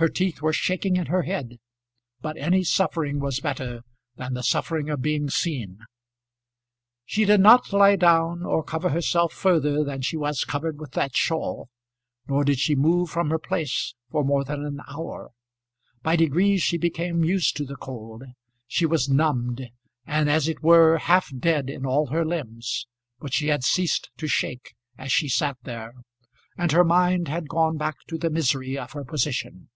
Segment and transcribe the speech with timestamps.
[0.00, 1.58] Her teeth were shaking in her head,
[2.22, 3.82] but any suffering was better
[4.16, 5.80] than the suffering of being seen.
[7.08, 9.84] [Illustration: Lady Mason after her Confession.] She did not lie down, or cover herself further
[9.84, 11.68] than she was covered with that shawl,
[12.26, 15.32] nor did she move from her place for more than an hour.
[16.02, 18.24] By degrees she became used to the cold.
[18.66, 19.68] She was numbed,
[20.06, 22.86] and as it were, half dead in all her limbs,
[23.20, 25.92] but she had ceased to shake as she sat there,
[26.56, 29.68] and her mind had gone back to the misery of her position.